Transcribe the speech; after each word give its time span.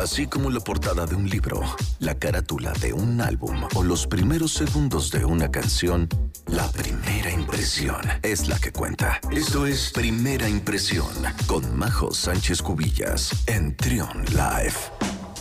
así 0.00 0.26
como 0.26 0.50
la 0.50 0.60
portada 0.60 1.06
de 1.06 1.14
un 1.14 1.28
libro, 1.28 1.60
la 1.98 2.14
carátula 2.14 2.72
de 2.80 2.92
un 2.92 3.20
álbum 3.20 3.68
o 3.74 3.84
los 3.84 4.06
primeros 4.06 4.52
segundos 4.52 5.10
de 5.10 5.24
una 5.24 5.50
canción, 5.50 6.08
la 6.46 6.66
primera 6.72 7.30
impresión 7.30 8.00
es 8.22 8.48
la 8.48 8.58
que 8.58 8.72
cuenta. 8.72 9.20
Esto 9.30 9.66
es 9.66 9.92
Primera 9.92 10.48
Impresión 10.48 11.06
con 11.46 11.76
Majo 11.76 12.12
Sánchez 12.12 12.62
Cubillas 12.62 13.30
en 13.46 13.76
Trion 13.76 14.24
Live. 14.30 14.74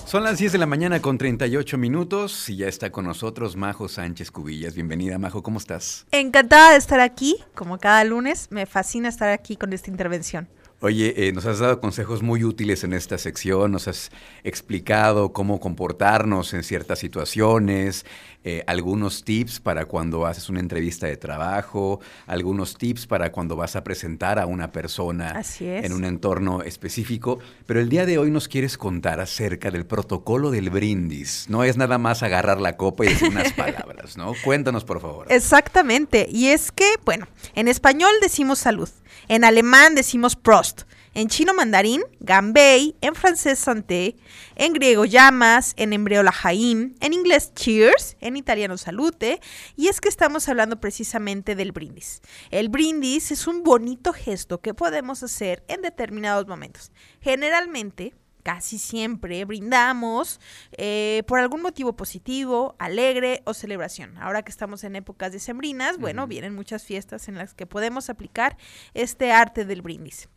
Son 0.05 0.23
las 0.23 0.39
10 0.39 0.53
de 0.53 0.57
la 0.57 0.65
mañana 0.65 1.01
con 1.01 1.17
38 1.17 1.77
minutos 1.77 2.49
y 2.49 2.57
ya 2.57 2.67
está 2.67 2.91
con 2.91 3.05
nosotros 3.05 3.55
Majo 3.55 3.87
Sánchez 3.87 4.31
Cubillas. 4.31 4.73
Bienvenida, 4.73 5.17
Majo, 5.19 5.41
¿cómo 5.41 5.59
estás? 5.59 6.05
Encantada 6.11 6.71
de 6.71 6.77
estar 6.77 6.99
aquí, 6.99 7.37
como 7.55 7.77
cada 7.77 8.03
lunes. 8.03 8.47
Me 8.49 8.65
fascina 8.65 9.07
estar 9.07 9.29
aquí 9.29 9.55
con 9.55 9.71
esta 9.71 9.89
intervención. 9.89 10.49
Oye, 10.81 11.27
eh, 11.27 11.33
nos 11.33 11.45
has 11.45 11.59
dado 11.59 11.81
consejos 11.81 12.23
muy 12.23 12.45
útiles 12.45 12.85
en 12.85 12.93
esta 12.93 13.17
sección, 13.17 13.73
nos 13.73 13.89
has 13.89 14.11
explicado 14.45 15.33
cómo 15.33 15.59
comportarnos 15.59 16.53
en 16.53 16.63
ciertas 16.63 16.99
situaciones, 16.99 18.05
eh, 18.45 18.63
algunos 18.65 19.25
tips 19.25 19.59
para 19.59 19.83
cuando 19.83 20.25
haces 20.25 20.47
una 20.47 20.61
entrevista 20.61 21.05
de 21.05 21.17
trabajo, 21.17 21.99
algunos 22.27 22.77
tips 22.77 23.07
para 23.07 23.33
cuando 23.33 23.57
vas 23.57 23.75
a 23.75 23.83
presentar 23.83 24.39
a 24.39 24.45
una 24.45 24.71
persona 24.71 25.41
en 25.59 25.91
un 25.91 26.05
entorno 26.05 26.61
específico. 26.61 27.39
Pero 27.65 27.81
el 27.81 27.89
día 27.89 28.05
de 28.05 28.17
hoy 28.17 28.31
nos 28.31 28.47
quieres 28.47 28.77
contar 28.77 29.19
acerca 29.19 29.71
del 29.71 29.85
protocolo 29.85 30.49
del 30.49 30.69
brindis. 30.69 31.47
No 31.49 31.65
es 31.65 31.75
nada 31.75 31.97
más 31.97 32.23
agarrar 32.23 32.61
la 32.61 32.77
copa 32.77 33.03
y 33.03 33.09
decir 33.09 33.27
unas 33.27 33.51
palabras, 33.57 34.15
¿no? 34.15 34.31
Cuéntanos, 34.45 34.85
por 34.85 35.01
favor. 35.01 35.27
Exactamente. 35.29 36.25
Y 36.31 36.47
es 36.47 36.71
que, 36.71 36.89
bueno, 37.03 37.27
en 37.53 37.67
español 37.67 38.11
decimos 38.21 38.59
salud, 38.59 38.89
en 39.27 39.43
alemán 39.43 39.95
decimos 39.95 40.37
Prost 40.37 40.68
en 41.13 41.27
chino 41.27 41.53
mandarín, 41.53 42.01
gambei, 42.19 42.95
en 43.01 43.15
francés 43.15 43.59
santé, 43.59 44.15
en 44.55 44.73
griego 44.73 45.05
llamas, 45.05 45.73
en 45.77 45.93
hebreo 45.93 46.23
lajaim, 46.23 46.95
en 46.99 47.13
inglés 47.13 47.53
cheers, 47.55 48.15
en 48.19 48.37
italiano 48.37 48.77
salute, 48.77 49.39
y 49.75 49.87
es 49.87 50.01
que 50.01 50.09
estamos 50.09 50.47
hablando 50.49 50.79
precisamente 50.79 51.55
del 51.55 51.71
brindis. 51.71 52.21
El 52.51 52.69
brindis 52.69 53.31
es 53.31 53.47
un 53.47 53.63
bonito 53.63 54.13
gesto 54.13 54.61
que 54.61 54.73
podemos 54.73 55.23
hacer 55.23 55.63
en 55.67 55.81
determinados 55.81 56.47
momentos. 56.47 56.91
Generalmente, 57.21 58.13
casi 58.43 58.79
siempre 58.79 59.43
brindamos 59.45 60.39
eh, 60.71 61.23
por 61.27 61.39
algún 61.39 61.61
motivo 61.61 61.95
positivo, 61.95 62.75
alegre 62.79 63.41
o 63.45 63.53
celebración. 63.53 64.17
Ahora 64.17 64.43
que 64.43 64.51
estamos 64.51 64.83
en 64.83 64.95
épocas 64.95 65.31
decembrinas, 65.31 65.97
bueno, 65.97 66.27
vienen 66.27 66.55
muchas 66.55 66.83
fiestas 66.83 67.27
en 67.27 67.35
las 67.35 67.53
que 67.53 67.65
podemos 67.65 68.09
aplicar 68.09 68.57
este 68.93 69.31
arte 69.31 69.65
del 69.65 69.81
brindis. 69.81 70.29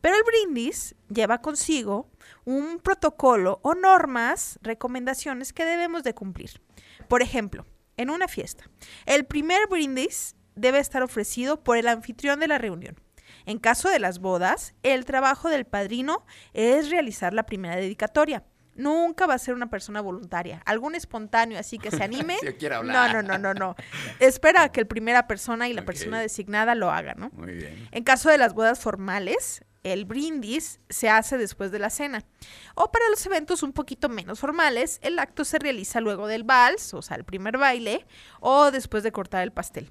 Pero 0.00 0.16
el 0.16 0.22
brindis 0.24 0.94
lleva 1.08 1.40
consigo 1.40 2.10
un 2.44 2.78
protocolo 2.78 3.60
o 3.62 3.74
normas, 3.74 4.58
recomendaciones 4.62 5.52
que 5.52 5.64
debemos 5.64 6.02
de 6.02 6.14
cumplir. 6.14 6.60
Por 7.08 7.22
ejemplo, 7.22 7.66
en 7.96 8.10
una 8.10 8.28
fiesta, 8.28 8.70
el 9.06 9.26
primer 9.26 9.66
brindis 9.68 10.36
debe 10.54 10.78
estar 10.78 11.02
ofrecido 11.02 11.62
por 11.62 11.76
el 11.76 11.88
anfitrión 11.88 12.40
de 12.40 12.48
la 12.48 12.58
reunión. 12.58 12.96
En 13.46 13.58
caso 13.58 13.88
de 13.88 13.98
las 13.98 14.18
bodas, 14.18 14.74
el 14.82 15.04
trabajo 15.04 15.48
del 15.48 15.64
padrino 15.64 16.24
es 16.52 16.90
realizar 16.90 17.32
la 17.32 17.44
primera 17.44 17.76
dedicatoria. 17.76 18.44
Nunca 18.74 19.26
va 19.26 19.34
a 19.34 19.38
ser 19.38 19.54
una 19.54 19.68
persona 19.68 20.00
voluntaria, 20.00 20.62
algún 20.64 20.94
espontáneo 20.94 21.58
así 21.58 21.78
que 21.78 21.90
se 21.90 22.02
anime. 22.04 22.36
No, 22.84 23.08
no, 23.08 23.22
no, 23.22 23.38
no, 23.38 23.54
no. 23.54 23.74
Espera 24.20 24.64
a 24.64 24.68
que 24.72 24.82
la 24.82 24.88
primera 24.88 25.26
persona 25.26 25.68
y 25.68 25.72
la 25.72 25.84
persona 25.84 26.20
designada 26.20 26.74
lo 26.76 26.90
hagan, 26.90 27.18
¿no? 27.18 27.30
Muy 27.32 27.54
bien. 27.54 27.88
En 27.90 28.04
caso 28.04 28.28
de 28.28 28.38
las 28.38 28.54
bodas 28.54 28.78
formales, 28.78 29.64
el 29.92 30.04
brindis 30.04 30.80
se 30.88 31.08
hace 31.08 31.38
después 31.38 31.70
de 31.70 31.78
la 31.78 31.90
cena. 31.90 32.24
O 32.74 32.90
para 32.90 33.08
los 33.10 33.24
eventos 33.26 33.62
un 33.62 33.72
poquito 33.72 34.08
menos 34.08 34.40
formales, 34.40 34.98
el 35.02 35.18
acto 35.18 35.44
se 35.44 35.58
realiza 35.58 36.00
luego 36.00 36.26
del 36.26 36.44
vals, 36.44 36.94
o 36.94 37.02
sea, 37.02 37.16
el 37.16 37.24
primer 37.24 37.58
baile, 37.58 38.06
o 38.40 38.70
después 38.70 39.02
de 39.02 39.12
cortar 39.12 39.42
el 39.42 39.52
pastel. 39.52 39.90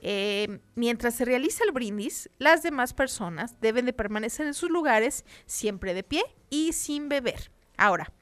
Eh, 0.00 0.60
mientras 0.74 1.14
se 1.14 1.24
realiza 1.24 1.64
el 1.64 1.72
brindis, 1.72 2.30
las 2.38 2.62
demás 2.62 2.94
personas 2.94 3.60
deben 3.60 3.84
de 3.84 3.92
permanecer 3.92 4.46
en 4.46 4.54
sus 4.54 4.70
lugares 4.70 5.24
siempre 5.46 5.94
de 5.94 6.04
pie 6.04 6.22
y 6.50 6.72
sin 6.72 7.08
beber. 7.08 7.50
Ahora, 7.76 8.12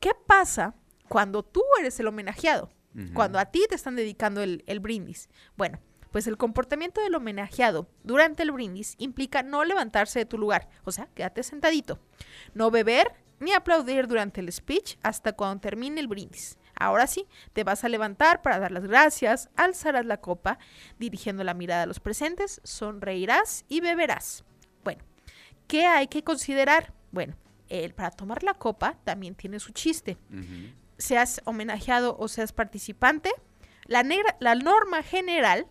¿qué 0.00 0.12
pasa 0.26 0.74
cuando 1.08 1.42
tú 1.42 1.62
eres 1.78 1.98
el 2.00 2.06
homenajeado? 2.06 2.70
Cuando 3.12 3.38
a 3.38 3.44
ti 3.44 3.62
te 3.68 3.74
están 3.74 3.94
dedicando 3.94 4.42
el, 4.42 4.64
el 4.66 4.80
brindis. 4.80 5.28
Bueno, 5.54 5.78
pues 6.16 6.26
el 6.26 6.38
comportamiento 6.38 7.02
del 7.02 7.14
homenajeado 7.14 7.90
durante 8.02 8.42
el 8.42 8.50
brindis 8.50 8.94
implica 8.96 9.42
no 9.42 9.66
levantarse 9.66 10.20
de 10.20 10.24
tu 10.24 10.38
lugar, 10.38 10.66
o 10.84 10.90
sea, 10.90 11.10
quédate 11.14 11.42
sentadito, 11.42 11.98
no 12.54 12.70
beber 12.70 13.12
ni 13.38 13.52
aplaudir 13.52 14.08
durante 14.08 14.40
el 14.40 14.50
speech 14.50 14.96
hasta 15.02 15.34
cuando 15.34 15.60
termine 15.60 16.00
el 16.00 16.08
brindis. 16.08 16.56
Ahora 16.74 17.06
sí, 17.06 17.26
te 17.52 17.64
vas 17.64 17.84
a 17.84 17.90
levantar 17.90 18.40
para 18.40 18.58
dar 18.58 18.72
las 18.72 18.86
gracias, 18.86 19.50
alzarás 19.56 20.06
la 20.06 20.16
copa, 20.22 20.58
dirigiendo 20.98 21.44
la 21.44 21.52
mirada 21.52 21.82
a 21.82 21.86
los 21.86 22.00
presentes, 22.00 22.62
sonreirás 22.64 23.66
y 23.68 23.82
beberás. 23.82 24.42
Bueno, 24.84 25.04
¿qué 25.66 25.84
hay 25.84 26.08
que 26.08 26.24
considerar? 26.24 26.94
Bueno, 27.12 27.36
el, 27.68 27.92
para 27.92 28.10
tomar 28.10 28.42
la 28.42 28.54
copa 28.54 28.96
también 29.04 29.34
tiene 29.34 29.60
su 29.60 29.72
chiste. 29.72 30.16
Seas 30.96 31.42
homenajeado 31.44 32.16
o 32.18 32.26
seas 32.26 32.54
participante, 32.54 33.34
la, 33.84 34.02
negra, 34.02 34.34
la 34.40 34.54
norma 34.54 35.02
general 35.02 35.66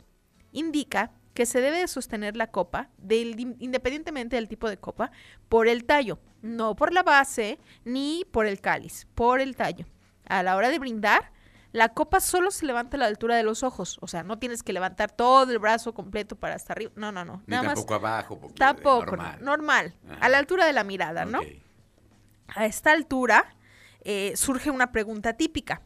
indica 0.55 1.11
que 1.35 1.45
se 1.45 1.61
debe 1.61 1.87
sostener 1.87 2.37
la 2.37 2.47
copa, 2.47 2.89
independientemente 3.09 4.37
del 4.37 4.47
tipo 4.47 4.69
de 4.69 4.77
copa, 4.77 5.11
por 5.49 5.67
el 5.67 5.83
tallo, 5.83 6.17
no 6.41 6.75
por 6.75 6.93
la 6.93 7.03
base 7.03 7.59
ni 7.83 8.25
por 8.31 8.45
el 8.45 8.61
cáliz, 8.61 9.05
por 9.15 9.41
el 9.41 9.55
tallo. 9.55 9.85
A 10.25 10.41
la 10.43 10.55
hora 10.55 10.69
de 10.69 10.79
brindar, 10.79 11.33
la 11.73 11.89
copa 11.89 12.21
solo 12.21 12.51
se 12.51 12.65
levanta 12.65 12.95
a 12.95 13.01
la 13.01 13.07
altura 13.07 13.35
de 13.35 13.43
los 13.43 13.63
ojos, 13.63 13.97
o 14.01 14.07
sea, 14.07 14.23
no 14.23 14.39
tienes 14.39 14.63
que 14.63 14.71
levantar 14.71 15.11
todo 15.11 15.51
el 15.51 15.59
brazo 15.59 15.93
completo 15.93 16.37
para 16.37 16.55
hasta 16.55 16.71
arriba, 16.71 16.93
no, 16.95 17.11
no, 17.11 17.25
no. 17.25 17.43
Ni 17.47 17.57
tampoco 17.57 17.95
abajo. 17.95 18.39
Tampoco, 18.57 19.05
normal, 19.05 19.39
normal 19.41 19.95
a 20.21 20.29
la 20.29 20.37
altura 20.37 20.65
de 20.65 20.71
la 20.71 20.85
mirada, 20.85 21.25
¿no? 21.25 21.41
A 22.47 22.65
esta 22.65 22.93
altura 22.93 23.57
eh, 24.05 24.33
surge 24.37 24.71
una 24.71 24.93
pregunta 24.93 25.33
típica. 25.33 25.81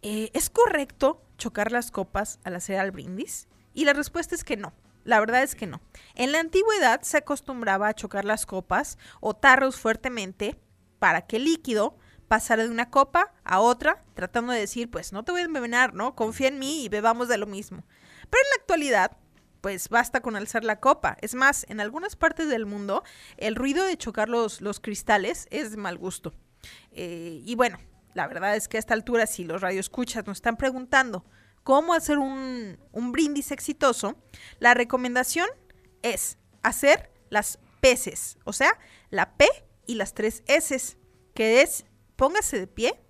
Eh, 0.00 0.30
¿Es 0.34 0.50
correcto 0.50 1.22
chocar 1.38 1.70
las 1.70 1.92
copas 1.92 2.40
al 2.42 2.56
hacer 2.56 2.80
al 2.80 2.90
brindis? 2.90 3.46
Y 3.74 3.84
la 3.84 3.92
respuesta 3.92 4.34
es 4.34 4.44
que 4.44 4.56
no. 4.56 4.72
La 5.04 5.18
verdad 5.20 5.42
es 5.42 5.54
que 5.54 5.66
no. 5.66 5.80
En 6.14 6.32
la 6.32 6.40
antigüedad 6.40 7.02
se 7.02 7.18
acostumbraba 7.18 7.88
a 7.88 7.94
chocar 7.94 8.24
las 8.24 8.46
copas 8.46 8.98
o 9.20 9.34
tarros 9.34 9.76
fuertemente 9.76 10.58
para 10.98 11.22
que 11.26 11.36
el 11.36 11.44
líquido 11.44 11.96
pasara 12.28 12.62
de 12.62 12.70
una 12.70 12.88
copa 12.88 13.34
a 13.44 13.60
otra, 13.60 14.04
tratando 14.14 14.52
de 14.52 14.60
decir, 14.60 14.90
pues 14.90 15.12
no 15.12 15.24
te 15.24 15.32
voy 15.32 15.42
a 15.42 15.44
envenenar, 15.44 15.92
¿no? 15.92 16.14
Confía 16.14 16.48
en 16.48 16.58
mí 16.58 16.84
y 16.84 16.88
bebamos 16.88 17.28
de 17.28 17.36
lo 17.36 17.46
mismo. 17.46 17.84
Pero 18.30 18.42
en 18.42 18.50
la 18.50 18.62
actualidad, 18.62 19.16
pues 19.60 19.88
basta 19.88 20.20
con 20.20 20.36
alzar 20.36 20.64
la 20.64 20.80
copa. 20.80 21.16
Es 21.20 21.34
más, 21.34 21.66
en 21.68 21.80
algunas 21.80 22.16
partes 22.16 22.48
del 22.48 22.64
mundo, 22.64 23.02
el 23.36 23.56
ruido 23.56 23.84
de 23.84 23.96
chocar 23.96 24.28
los, 24.28 24.60
los 24.60 24.80
cristales 24.80 25.46
es 25.50 25.72
de 25.72 25.76
mal 25.76 25.98
gusto. 25.98 26.32
Eh, 26.92 27.42
y 27.44 27.54
bueno, 27.54 27.78
la 28.14 28.26
verdad 28.28 28.56
es 28.56 28.68
que 28.68 28.76
a 28.76 28.80
esta 28.80 28.94
altura, 28.94 29.26
si 29.26 29.44
los 29.44 29.60
radioescuchas 29.60 30.26
nos 30.26 30.38
están 30.38 30.56
preguntando, 30.56 31.24
cómo 31.62 31.94
hacer 31.94 32.18
un, 32.18 32.78
brindis 32.92 33.50
exitoso, 33.50 34.16
la 34.58 34.74
recomendación 34.74 35.48
es 36.02 36.38
hacer 36.62 37.10
las 37.30 37.58
peces, 37.80 38.38
o 38.44 38.52
sea, 38.52 38.78
la 39.10 39.36
P 39.36 39.46
y 39.86 39.94
las 39.94 40.14
tres 40.14 40.42
S, 40.46 40.96
que 41.34 41.62
es 41.62 41.84
póngase 42.16 42.58
de 42.58 42.66
pie, 42.66 43.00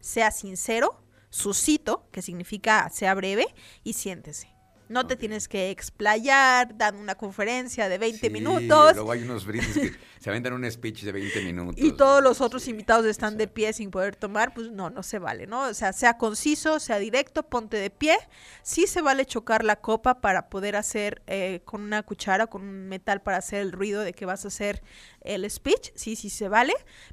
sea 0.00 0.30
sincero, 0.30 1.02
suscito, 1.30 2.08
que 2.10 2.22
significa 2.22 2.88
sea 2.90 3.14
breve, 3.14 3.46
y 3.84 3.92
siéntese. 3.92 4.57
No 4.88 5.06
te 5.06 5.16
tienes 5.16 5.48
que 5.48 5.70
explayar, 5.70 6.76
dando 6.76 7.00
una 7.00 7.14
conferencia 7.14 7.88
de 7.88 7.98
20 7.98 8.30
minutos. 8.30 8.94
Luego 8.94 9.12
hay 9.12 9.22
unos 9.22 9.46
brindis 9.46 9.74
que 9.74 9.96
se 10.20 10.30
aventan 10.30 10.52
un 10.52 10.70
speech 10.70 11.02
de 11.02 11.12
20 11.12 11.44
minutos. 11.44 11.84
Y 11.84 11.92
todos 11.92 12.22
los 12.22 12.40
otros 12.40 12.66
invitados 12.68 13.06
están 13.06 13.36
de 13.36 13.48
pie 13.48 13.72
sin 13.72 13.90
poder 13.90 14.16
tomar, 14.16 14.54
pues 14.54 14.70
no, 14.70 14.90
no 14.90 15.02
se 15.02 15.18
vale, 15.18 15.46
¿no? 15.46 15.62
O 15.62 15.74
sea, 15.74 15.92
sea 15.92 16.18
conciso, 16.18 16.80
sea 16.80 16.98
directo, 16.98 17.42
ponte 17.42 17.76
de 17.76 17.90
pie. 17.90 18.16
Sí 18.62 18.86
se 18.86 19.02
vale 19.02 19.26
chocar 19.26 19.64
la 19.64 19.76
copa 19.76 20.20
para 20.20 20.48
poder 20.48 20.76
hacer 20.76 21.22
eh, 21.26 21.60
con 21.64 21.82
una 21.82 22.02
cuchara, 22.02 22.46
con 22.46 22.62
un 22.62 22.88
metal 22.88 23.22
para 23.22 23.38
hacer 23.38 23.60
el 23.60 23.72
ruido 23.72 24.02
de 24.02 24.12
que 24.12 24.26
vas 24.26 24.44
a 24.44 24.48
hacer 24.48 24.82
el 25.20 25.48
speech, 25.50 25.90
sí, 25.94 26.16
sí 26.16 26.30
se 26.30 26.48
vale, 26.48 26.72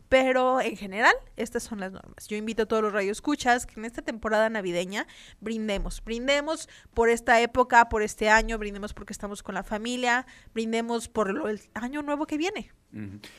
pero 0.09 0.61
en 0.61 0.77
general 0.77 1.13
estas 1.35 1.63
son 1.63 1.79
las 1.79 1.91
normas. 1.91 2.27
Yo 2.27 2.37
invito 2.37 2.63
a 2.63 2.65
todos 2.65 2.83
los 2.83 2.93
radioescuchas 2.93 3.65
que 3.65 3.79
en 3.79 3.85
esta 3.85 4.01
temporada 4.01 4.49
navideña 4.49 5.07
brindemos, 5.41 6.01
brindemos 6.03 6.69
por 6.93 7.09
esta 7.09 7.41
época, 7.41 7.64
por 7.89 8.01
este 8.01 8.29
año, 8.29 8.57
brindemos 8.57 8.93
porque 8.93 9.13
estamos 9.13 9.43
con 9.43 9.55
la 9.55 9.63
familia, 9.63 10.25
brindemos 10.53 11.07
por 11.07 11.29
el 11.29 11.61
año 11.73 12.01
nuevo 12.01 12.25
que 12.25 12.37
viene. 12.37 12.71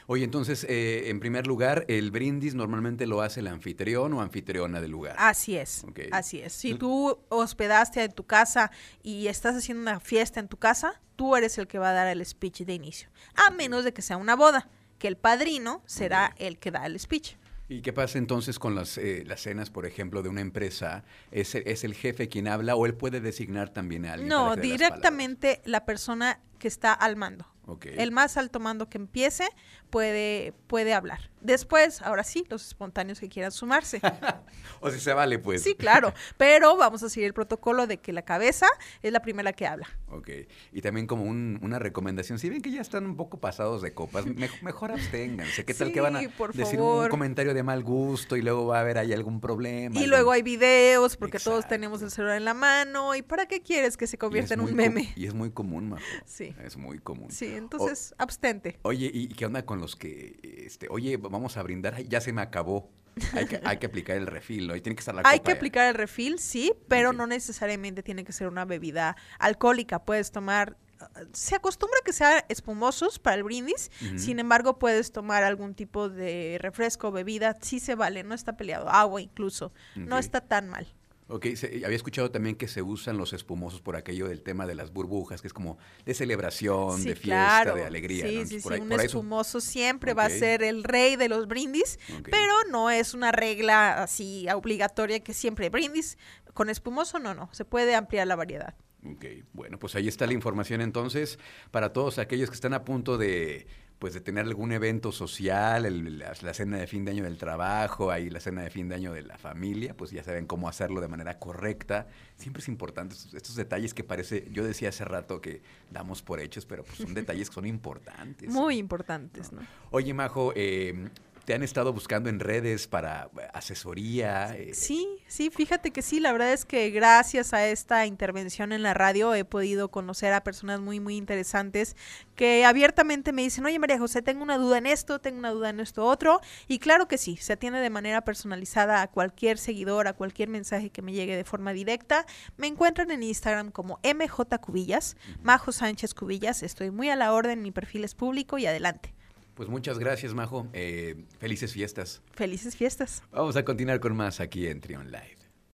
Oye, 0.06 0.24
entonces, 0.24 0.66
eh, 0.68 1.04
en 1.08 1.18
primer 1.18 1.46
lugar, 1.46 1.86
el 1.88 2.10
brindis 2.10 2.54
normalmente 2.54 3.06
lo 3.06 3.22
hace 3.22 3.40
el 3.40 3.46
anfitrión 3.46 4.12
o 4.12 4.20
anfitriona 4.20 4.82
del 4.82 4.90
lugar. 4.90 5.16
Así 5.18 5.56
es, 5.56 5.86
así 6.12 6.40
es. 6.40 6.52
Si 6.52 6.74
tú 6.74 7.18
hospedaste 7.30 8.04
en 8.04 8.12
tu 8.12 8.24
casa 8.24 8.70
y 9.02 9.28
estás 9.28 9.56
haciendo 9.56 9.80
una 9.82 9.98
fiesta 9.98 10.40
en 10.40 10.48
tu 10.48 10.58
casa, 10.58 11.00
tú 11.16 11.36
eres 11.36 11.56
el 11.56 11.66
que 11.66 11.78
va 11.78 11.90
a 11.90 11.94
dar 11.94 12.08
el 12.08 12.24
speech 12.24 12.62
de 12.62 12.74
inicio, 12.74 13.08
a 13.34 13.50
menos 13.50 13.84
de 13.84 13.94
que 13.94 14.02
sea 14.02 14.18
una 14.18 14.36
boda, 14.36 14.68
que 14.98 15.08
el 15.08 15.16
padrino 15.16 15.82
será 15.86 16.34
el 16.36 16.58
que 16.58 16.70
da 16.70 16.84
el 16.84 17.00
speech. 17.00 17.36
¿Y 17.68 17.80
qué 17.82 17.92
pasa 17.92 18.18
entonces 18.18 18.58
con 18.58 18.74
las, 18.74 18.96
eh, 18.96 19.24
las 19.26 19.40
cenas, 19.40 19.70
por 19.70 19.86
ejemplo, 19.86 20.22
de 20.22 20.28
una 20.28 20.40
empresa? 20.40 21.04
¿Es, 21.32 21.54
¿Es 21.54 21.82
el 21.82 21.94
jefe 21.94 22.28
quien 22.28 22.46
habla 22.46 22.76
o 22.76 22.86
él 22.86 22.94
puede 22.94 23.20
designar 23.20 23.70
también 23.70 24.06
a 24.06 24.12
alguien? 24.12 24.28
para 24.28 24.42
No, 24.42 24.54
que 24.54 24.60
directamente 24.60 25.62
la 25.64 25.84
persona 25.84 26.40
que 26.58 26.68
está 26.68 26.92
al 26.92 27.16
mando. 27.16 27.46
El 27.82 28.12
más 28.12 28.36
alto 28.36 28.60
mando 28.60 28.88
que 28.88 28.98
empiece 28.98 29.48
puede, 29.90 30.52
puede 30.68 30.94
hablar. 30.94 31.30
Después, 31.40 32.02
ahora 32.02 32.24
sí, 32.24 32.44
los 32.48 32.66
espontáneos 32.66 33.20
que 33.20 33.28
quieran 33.28 33.52
sumarse. 33.52 34.00
o 34.80 34.90
si 34.90 34.98
se 35.00 35.12
vale, 35.12 35.38
pues. 35.38 35.62
Sí, 35.62 35.74
claro, 35.74 36.12
pero 36.36 36.76
vamos 36.76 37.02
a 37.02 37.08
seguir 37.08 37.26
el 37.26 37.34
protocolo 37.34 37.86
de 37.86 37.98
que 37.98 38.12
la 38.12 38.22
cabeza 38.22 38.66
es 39.02 39.12
la 39.12 39.20
primera 39.20 39.52
que 39.52 39.66
habla. 39.66 39.86
Ok. 40.08 40.30
Y 40.72 40.80
también 40.82 41.06
como 41.06 41.24
un- 41.24 41.58
una 41.62 41.78
recomendación, 41.78 42.38
si 42.38 42.48
ven 42.48 42.62
que 42.62 42.70
ya 42.70 42.80
están 42.80 43.06
un 43.06 43.16
poco 43.16 43.38
pasados 43.38 43.82
de 43.82 43.92
copas, 43.92 44.26
me- 44.26 44.48
mejor 44.62 44.92
absténganse. 44.92 45.64
¿Qué 45.64 45.74
tal 45.74 45.92
que 45.92 46.00
van 46.00 46.16
a 46.16 46.20
Sí, 46.20 46.28
decir 46.54 46.80
un 46.80 47.08
comentario 47.08 47.54
de 47.54 47.62
mal 47.62 47.82
gusto 47.84 48.36
y 48.36 48.42
luego 48.42 48.66
va 48.66 48.78
a 48.78 48.80
haber 48.80 48.98
ahí 48.98 49.12
algún 49.12 49.40
problema? 49.40 49.94
Y 49.94 49.98
algún- 49.98 50.10
luego 50.10 50.32
hay 50.32 50.42
videos, 50.42 51.16
porque 51.16 51.38
todos 51.38 51.68
tenemos 51.68 52.02
el 52.02 52.10
celular 52.10 52.36
en 52.36 52.44
la 52.44 52.54
mano. 52.54 53.14
¿Y 53.14 53.22
para 53.22 53.46
qué 53.46 53.60
quieres 53.62 53.96
que 53.96 54.06
se 54.06 54.18
convierta 54.18 54.54
en 54.54 54.60
un 54.60 54.74
meme? 54.74 55.12
Y 55.16 55.26
es 55.26 55.34
muy 55.34 55.50
común, 55.50 55.90
Majo. 55.90 56.02
Sí. 56.24 56.54
Es 56.64 56.76
muy 56.76 56.98
común. 56.98 57.30
Sí, 57.30 57.46
entonces, 57.54 58.14
abstente. 58.18 58.78
Oye, 58.82 59.10
¿y 59.12 59.28
qué 59.28 59.46
onda 59.46 59.64
con 59.64 59.80
los 59.80 59.96
que, 59.96 60.38
este, 60.66 60.88
oye, 60.90 61.16
vamos 61.16 61.56
a 61.56 61.62
brindar? 61.62 62.02
Ya 62.04 62.20
se 62.20 62.32
me 62.32 62.42
acabó. 62.42 62.90
Hay 63.32 63.46
que, 63.46 63.60
hay 63.64 63.78
que 63.78 63.86
aplicar 63.86 64.16
el 64.16 64.26
refil, 64.26 64.66
¿no? 64.66 64.76
Y 64.76 64.82
tiene 64.82 64.94
que 64.94 65.00
estar 65.00 65.14
la 65.14 65.22
Hay 65.24 65.38
copa 65.38 65.44
que 65.44 65.52
ya. 65.52 65.56
aplicar 65.56 65.86
el 65.88 65.94
refil, 65.94 66.38
sí, 66.38 66.74
pero 66.86 67.12
no 67.14 67.26
necesariamente 67.26 68.02
tiene 68.02 68.24
que 68.24 68.32
ser 68.32 68.48
una 68.48 68.64
bebida 68.66 69.16
alcohólica. 69.38 70.04
Puedes 70.04 70.32
tomar, 70.32 70.76
uh, 71.00 71.24
se 71.32 71.54
acostumbra 71.54 71.98
que 72.04 72.12
sean 72.12 72.42
espumosos 72.50 73.18
para 73.18 73.36
el 73.36 73.42
brindis, 73.42 73.90
sin 74.16 74.38
embargo 74.38 74.78
puedes 74.78 75.12
tomar 75.12 75.44
algún 75.44 75.74
tipo 75.74 76.10
de 76.10 76.58
refresco, 76.60 77.10
bebida, 77.10 77.56
sí 77.62 77.80
se 77.80 77.94
vale, 77.94 78.22
no 78.22 78.34
está 78.34 78.58
peleado, 78.58 78.90
agua 78.90 79.22
incluso, 79.22 79.72
no 79.94 80.18
está 80.18 80.42
tan 80.42 80.68
mal. 80.68 80.86
Ok, 81.28 81.46
se- 81.56 81.84
había 81.84 81.96
escuchado 81.96 82.30
también 82.30 82.54
que 82.54 82.68
se 82.68 82.82
usan 82.82 83.16
los 83.18 83.32
espumosos 83.32 83.80
por 83.80 83.96
aquello 83.96 84.28
del 84.28 84.42
tema 84.42 84.64
de 84.64 84.76
las 84.76 84.92
burbujas, 84.92 85.40
que 85.40 85.48
es 85.48 85.52
como 85.52 85.76
de 86.04 86.14
celebración, 86.14 86.98
Sí, 87.00 87.08
de 87.08 87.16
fiesta, 87.16 87.62
claro. 87.62 87.74
de 87.74 87.84
alegría. 87.84 88.26
Sí, 88.28 88.36
¿no? 88.38 88.46
sí, 88.46 88.58
por 88.60 88.72
ahí- 88.74 88.80
un 88.80 88.88
por 88.88 89.00
ahí 89.00 89.06
eso- 89.06 89.18
espumoso 89.18 89.60
siempre 89.60 90.14
va 90.14 90.26
a 90.26 90.30
ser 90.30 90.62
el 90.62 90.84
rey 90.84 91.16
de 91.16 91.28
los 91.28 91.48
brindis, 91.48 91.98
pero 92.22 92.52
no 92.70 92.90
es 92.90 93.12
una 93.12 93.32
regla 93.32 94.02
así 94.04 94.46
obligatoria 94.54 95.18
que 95.20 95.34
siempre 95.34 95.68
brindis. 95.68 96.16
Con 96.54 96.70
espumoso 96.70 97.18
no, 97.18 97.34
no, 97.34 97.48
se 97.52 97.64
puede 97.64 97.96
ampliar 97.96 98.26
la 98.28 98.36
variedad. 98.36 98.74
Ok, 99.04 99.24
bueno, 99.52 99.78
pues 99.78 99.94
ahí 99.96 100.08
está 100.08 100.26
la 100.26 100.32
información 100.32 100.80
entonces 100.80 101.38
para 101.70 101.92
todos 101.92 102.18
aquellos 102.18 102.50
que 102.50 102.54
están 102.54 102.72
a 102.74 102.84
punto 102.84 103.18
de 103.18 103.66
pues 103.98 104.12
de 104.12 104.20
tener 104.20 104.44
algún 104.44 104.72
evento 104.72 105.10
social, 105.10 105.86
el- 105.86 106.18
la, 106.18 106.32
la 106.42 106.52
cena 106.54 106.76
de 106.76 106.86
fin 106.86 107.04
de 107.04 107.12
año 107.12 107.24
del 107.24 107.38
trabajo, 107.38 108.10
ahí 108.10 108.28
la 108.28 108.40
cena 108.40 108.62
de 108.62 108.70
fin 108.70 108.88
de 108.88 108.94
año 108.94 109.12
de 109.12 109.22
la 109.22 109.38
familia, 109.38 109.96
pues 109.96 110.10
ya 110.10 110.22
saben 110.22 110.46
cómo 110.46 110.68
hacerlo 110.68 111.00
de 111.00 111.08
manera 111.08 111.38
correcta. 111.38 112.06
Siempre 112.36 112.60
es 112.60 112.68
importante 112.68 113.14
estos, 113.14 113.32
estos 113.34 113.56
detalles 113.56 113.94
que 113.94 114.04
parece, 114.04 114.48
yo 114.52 114.64
decía 114.64 114.90
hace 114.90 115.04
rato 115.06 115.40
que 115.40 115.62
damos 115.90 116.20
por 116.22 116.40
hechos, 116.40 116.66
pero 116.66 116.84
pues 116.84 116.98
son 116.98 117.14
detalles 117.14 117.48
que 117.48 117.54
son 117.54 117.66
importantes. 117.76 118.50
Muy 118.50 118.76
importantes, 118.76 119.50
¿no? 119.52 119.62
Oye, 119.90 120.12
Majo, 120.12 120.52
eh, 120.54 121.08
¿te 121.46 121.54
han 121.54 121.62
estado 121.62 121.92
buscando 121.92 122.28
en 122.28 122.40
redes 122.40 122.88
para 122.88 123.30
eh, 123.38 123.48
asesoría? 123.54 124.56
Eh, 124.56 124.74
Sí, 124.74 125.06
sí, 125.28 125.48
fíjate 125.50 125.92
que 125.92 126.02
sí, 126.02 126.18
la 126.18 126.32
verdad 126.32 126.52
es 126.52 126.64
que 126.64 126.90
gracias 126.90 127.54
a 127.54 127.64
esta 127.68 128.04
intervención 128.04 128.72
en 128.72 128.82
la 128.82 128.94
radio 128.94 129.32
he 129.32 129.44
podido 129.44 129.88
conocer 129.88 130.32
a 130.32 130.42
personas 130.42 130.80
muy, 130.80 130.98
muy 130.98 131.16
interesantes 131.16 131.96
que 132.34 132.64
abiertamente 132.64 133.32
me 133.32 133.42
dicen, 133.42 133.64
oye 133.64 133.78
María 133.78 133.96
José, 133.96 134.22
tengo 134.22 134.42
una 134.42 134.58
duda 134.58 134.78
en 134.78 134.86
esto, 134.86 135.20
tengo 135.20 135.38
una 135.38 135.50
duda 135.50 135.70
en 135.70 135.78
esto 135.78 136.04
otro, 136.04 136.40
y 136.66 136.80
claro 136.80 137.06
que 137.06 137.16
sí, 137.16 137.36
se 137.36 137.52
atiende 137.52 137.78
de 137.78 137.90
manera 137.90 138.22
personalizada 138.22 139.00
a 139.00 139.06
cualquier 139.06 139.56
seguidor, 139.56 140.08
a 140.08 140.14
cualquier 140.14 140.48
mensaje 140.48 140.90
que 140.90 141.00
me 141.00 141.12
llegue 141.12 141.36
de 141.36 141.44
forma 141.44 141.72
directa. 141.72 142.26
Me 142.56 142.66
encuentran 142.66 143.12
en 143.12 143.22
Instagram 143.22 143.70
como 143.70 144.00
MJ 144.02 144.58
Cubillas, 144.60 145.16
Majo 145.42 145.70
Sánchez 145.70 146.12
Cubillas, 146.12 146.64
estoy 146.64 146.90
muy 146.90 147.08
a 147.08 147.16
la 147.16 147.32
orden, 147.32 147.62
mi 147.62 147.70
perfil 147.70 148.02
es 148.02 148.16
público 148.16 148.58
y 148.58 148.66
adelante. 148.66 149.15
Pues 149.56 149.70
muchas 149.70 149.98
gracias, 149.98 150.34
Majo. 150.34 150.68
Eh, 150.74 151.24
felices 151.38 151.72
fiestas. 151.72 152.20
Felices 152.32 152.76
fiestas. 152.76 153.22
Vamos 153.32 153.56
a 153.56 153.64
continuar 153.64 154.00
con 154.00 154.14
más 154.14 154.38
aquí 154.38 154.66
en 154.66 154.82
Trion 154.82 155.10
Live. 155.10 155.35